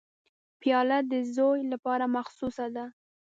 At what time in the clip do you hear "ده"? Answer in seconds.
2.75-2.85